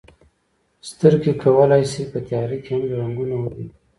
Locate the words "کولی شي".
1.43-2.03